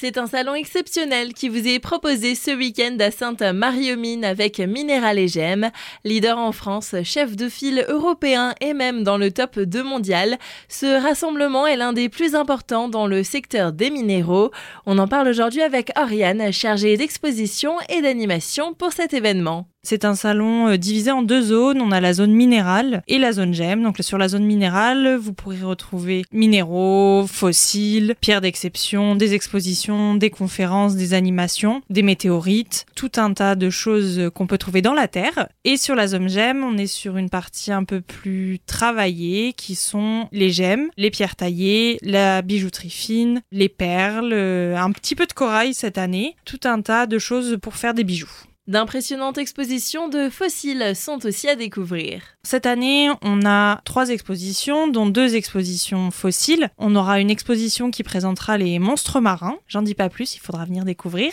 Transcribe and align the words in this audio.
C'est 0.00 0.16
un 0.16 0.26
salon 0.26 0.54
exceptionnel 0.54 1.34
qui 1.34 1.50
vous 1.50 1.68
est 1.68 1.78
proposé 1.78 2.34
ce 2.34 2.52
week-end 2.52 2.96
à 3.00 3.10
Sainte-Marie-aux-Mines 3.10 4.24
avec 4.24 4.58
Minéral 4.58 5.18
et 5.18 5.28
Gem, 5.28 5.70
leader 6.04 6.38
en 6.38 6.52
France, 6.52 6.94
chef 7.04 7.36
de 7.36 7.50
file 7.50 7.84
européen 7.86 8.54
et 8.62 8.72
même 8.72 9.04
dans 9.04 9.18
le 9.18 9.30
top 9.30 9.58
2 9.58 9.82
mondial. 9.82 10.38
Ce 10.70 10.86
rassemblement 11.02 11.66
est 11.66 11.76
l'un 11.76 11.92
des 11.92 12.08
plus 12.08 12.34
importants 12.34 12.88
dans 12.88 13.06
le 13.06 13.22
secteur 13.22 13.74
des 13.74 13.90
minéraux. 13.90 14.50
On 14.86 14.96
en 14.96 15.06
parle 15.06 15.28
aujourd'hui 15.28 15.60
avec 15.60 15.90
Oriane, 15.98 16.50
chargée 16.50 16.96
d'exposition 16.96 17.74
et 17.90 18.00
d'animation 18.00 18.72
pour 18.72 18.92
cet 18.92 19.12
événement. 19.12 19.66
C'est 19.82 20.04
un 20.04 20.14
salon 20.14 20.68
euh, 20.68 20.76
divisé 20.76 21.10
en 21.10 21.22
deux 21.22 21.40
zones. 21.40 21.80
On 21.80 21.90
a 21.90 22.00
la 22.00 22.12
zone 22.12 22.32
minérale 22.32 23.02
et 23.08 23.18
la 23.18 23.32
zone 23.32 23.54
gemme. 23.54 23.82
Donc 23.82 23.96
sur 24.00 24.18
la 24.18 24.28
zone 24.28 24.44
minérale, 24.44 25.16
vous 25.16 25.32
pourrez 25.32 25.62
retrouver 25.62 26.24
minéraux, 26.32 27.26
fossiles, 27.26 28.14
pierres 28.20 28.42
d'exception, 28.42 29.16
des 29.16 29.32
expositions, 29.32 30.14
des 30.16 30.28
conférences, 30.28 30.96
des 30.96 31.14
animations, 31.14 31.80
des 31.88 32.02
météorites, 32.02 32.84
tout 32.94 33.12
un 33.16 33.32
tas 33.32 33.54
de 33.54 33.70
choses 33.70 34.30
qu'on 34.34 34.46
peut 34.46 34.58
trouver 34.58 34.82
dans 34.82 34.94
la 34.94 35.08
Terre. 35.08 35.48
Et 35.64 35.78
sur 35.78 35.94
la 35.94 36.08
zone 36.08 36.28
gemme, 36.28 36.62
on 36.62 36.76
est 36.76 36.86
sur 36.86 37.16
une 37.16 37.30
partie 37.30 37.72
un 37.72 37.84
peu 37.84 38.02
plus 38.02 38.58
travaillée 38.66 39.54
qui 39.54 39.74
sont 39.74 40.28
les 40.30 40.50
gemmes, 40.50 40.90
les 40.98 41.10
pierres 41.10 41.36
taillées, 41.36 41.98
la 42.02 42.42
bijouterie 42.42 42.90
fine, 42.90 43.40
les 43.50 43.70
perles, 43.70 44.32
euh, 44.34 44.76
un 44.76 44.92
petit 44.92 45.14
peu 45.14 45.26
de 45.26 45.32
corail 45.32 45.72
cette 45.72 45.98
année, 45.98 46.36
tout 46.44 46.60
un 46.64 46.82
tas 46.82 47.06
de 47.06 47.18
choses 47.18 47.56
pour 47.62 47.76
faire 47.76 47.94
des 47.94 48.04
bijoux. 48.04 48.30
D'impressionnantes 48.70 49.36
expositions 49.36 50.08
de 50.08 50.28
fossiles 50.28 50.92
sont 50.94 51.26
aussi 51.26 51.48
à 51.48 51.56
découvrir. 51.56 52.22
Cette 52.44 52.66
année, 52.66 53.10
on 53.20 53.44
a 53.44 53.80
trois 53.84 54.10
expositions, 54.10 54.86
dont 54.86 55.06
deux 55.06 55.34
expositions 55.34 56.12
fossiles. 56.12 56.70
On 56.78 56.94
aura 56.94 57.18
une 57.18 57.30
exposition 57.30 57.90
qui 57.90 58.04
présentera 58.04 58.58
les 58.58 58.78
monstres 58.78 59.18
marins. 59.18 59.56
J'en 59.66 59.82
dis 59.82 59.96
pas 59.96 60.08
plus, 60.08 60.36
il 60.36 60.38
faudra 60.38 60.66
venir 60.66 60.84
découvrir. 60.84 61.32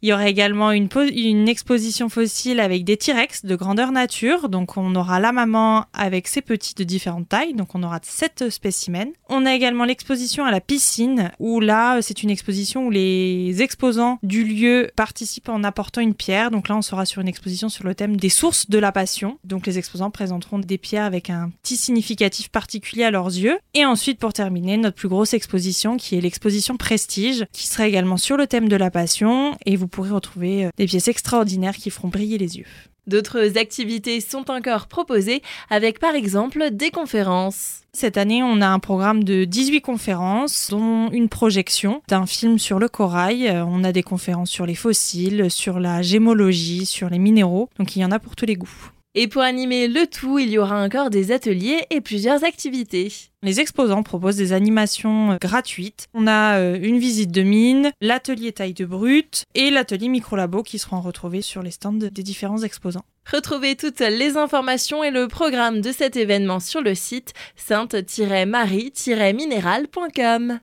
Il 0.00 0.08
y 0.08 0.14
aura 0.14 0.30
également 0.30 0.72
une, 0.72 0.88
exposition 1.46 2.08
fossile 2.08 2.58
avec 2.58 2.84
des 2.84 2.96
T-Rex 2.96 3.44
de 3.44 3.54
grandeur 3.54 3.92
nature. 3.92 4.48
Donc, 4.48 4.78
on 4.78 4.94
aura 4.94 5.20
la 5.20 5.32
maman 5.32 5.84
avec 5.92 6.26
ses 6.26 6.40
petits 6.40 6.74
de 6.74 6.84
différentes 6.84 7.28
tailles. 7.28 7.52
Donc, 7.52 7.74
on 7.74 7.82
aura 7.82 8.00
sept 8.02 8.48
spécimens. 8.48 9.12
On 9.28 9.44
a 9.44 9.54
également 9.54 9.84
l'exposition 9.84 10.46
à 10.46 10.50
la 10.50 10.62
piscine, 10.62 11.32
où 11.38 11.60
là, 11.60 12.00
c'est 12.00 12.22
une 12.22 12.30
exposition 12.30 12.86
où 12.86 12.90
les 12.90 13.60
exposants 13.60 14.18
du 14.22 14.42
lieu 14.42 14.90
participent 14.96 15.50
en 15.50 15.62
apportant 15.64 16.00
une 16.00 16.14
pierre. 16.14 16.50
Donc 16.50 16.68
là, 16.68 16.77
on 16.78 16.82
sera 16.82 17.04
sur 17.04 17.20
une 17.20 17.28
exposition 17.28 17.68
sur 17.68 17.84
le 17.84 17.94
thème 17.94 18.16
des 18.16 18.28
sources 18.28 18.70
de 18.70 18.78
la 18.78 18.92
passion. 18.92 19.38
Donc 19.44 19.66
les 19.66 19.78
exposants 19.78 20.10
présenteront 20.10 20.58
des 20.58 20.78
pierres 20.78 21.04
avec 21.04 21.28
un 21.28 21.50
petit 21.62 21.76
significatif 21.76 22.48
particulier 22.48 23.04
à 23.04 23.10
leurs 23.10 23.26
yeux. 23.26 23.58
Et 23.74 23.84
ensuite, 23.84 24.18
pour 24.18 24.32
terminer, 24.32 24.76
notre 24.76 24.96
plus 24.96 25.08
grosse 25.08 25.34
exposition 25.34 25.96
qui 25.96 26.16
est 26.16 26.20
l'exposition 26.20 26.76
Prestige, 26.76 27.44
qui 27.52 27.66
sera 27.66 27.86
également 27.86 28.16
sur 28.16 28.36
le 28.36 28.46
thème 28.46 28.68
de 28.68 28.76
la 28.76 28.90
passion. 28.90 29.56
Et 29.66 29.76
vous 29.76 29.88
pourrez 29.88 30.10
retrouver 30.10 30.66
euh, 30.66 30.70
des 30.76 30.86
pièces 30.86 31.08
extraordinaires 31.08 31.76
qui 31.76 31.90
feront 31.90 32.08
briller 32.08 32.38
les 32.38 32.58
yeux. 32.58 32.66
D'autres 33.08 33.56
activités 33.56 34.20
sont 34.20 34.50
encore 34.50 34.86
proposées 34.86 35.40
avec 35.70 35.98
par 35.98 36.14
exemple 36.14 36.68
des 36.72 36.90
conférences. 36.90 37.80
Cette 37.94 38.18
année, 38.18 38.42
on 38.42 38.60
a 38.60 38.68
un 38.68 38.78
programme 38.78 39.24
de 39.24 39.44
18 39.44 39.80
conférences, 39.80 40.68
dont 40.70 41.10
une 41.10 41.30
projection 41.30 42.02
d'un 42.08 42.26
film 42.26 42.58
sur 42.58 42.78
le 42.78 42.88
corail. 42.88 43.48
Euh, 43.48 43.64
on 43.64 43.82
a 43.82 43.92
des 43.92 44.02
conférences 44.02 44.50
sur 44.50 44.66
les 44.66 44.74
fossiles, 44.74 45.50
sur 45.50 45.80
la 45.80 46.02
gémologie, 46.02 46.84
sur 46.84 47.08
les 47.08 47.18
minéraux. 47.18 47.70
Donc 47.78 47.96
il 47.96 48.00
y 48.00 48.04
en 48.04 48.12
a 48.12 48.18
pour 48.18 48.36
tous 48.36 48.44
les 48.44 48.56
goûts. 48.56 48.90
Et 49.14 49.26
pour 49.26 49.42
animer 49.42 49.88
le 49.88 50.06
tout, 50.06 50.38
il 50.38 50.50
y 50.50 50.58
aura 50.58 50.84
encore 50.84 51.10
des 51.10 51.32
ateliers 51.32 51.80
et 51.90 52.00
plusieurs 52.00 52.44
activités. 52.44 53.12
Les 53.42 53.60
exposants 53.60 54.02
proposent 54.02 54.36
des 54.36 54.52
animations 54.52 55.32
euh, 55.32 55.36
gratuites. 55.40 56.08
On 56.12 56.26
a 56.26 56.58
euh, 56.58 56.78
une 56.80 56.98
visite 56.98 57.30
de 57.30 57.42
mine, 57.42 57.90
l'atelier 58.00 58.52
taille 58.52 58.74
de 58.74 58.84
brut 58.84 59.44
et 59.54 59.70
l'atelier 59.70 60.08
micro-labo 60.08 60.62
qui 60.62 60.78
seront 60.78 61.00
retrouvés 61.00 61.42
sur 61.42 61.62
les 61.62 61.70
stands 61.70 61.92
des 61.92 62.22
différents 62.22 62.62
exposants. 62.62 63.04
Retrouvez 63.30 63.76
toutes 63.76 64.00
les 64.00 64.38
informations 64.38 65.04
et 65.04 65.10
le 65.10 65.28
programme 65.28 65.82
de 65.82 65.92
cet 65.92 66.16
événement 66.16 66.60
sur 66.60 66.80
le 66.80 66.94
site 66.94 67.34
sainte-marie-minéral.com. 67.56 70.56